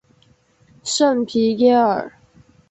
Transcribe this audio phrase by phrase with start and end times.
[0.83, 2.11] 圣皮耶尔。